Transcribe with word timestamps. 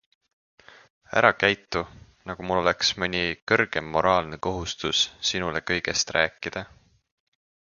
Ära 1.19 1.29
käitu 1.43 1.83
nagu 2.31 2.47
mul 2.51 2.61
oleks 2.61 2.91
mõni 3.03 3.21
kõrgem 3.51 3.93
moraalne 3.97 4.41
kohustus 4.49 5.03
sinule 5.33 5.63
kõigest 5.69 6.15
rääkida. 6.19 6.65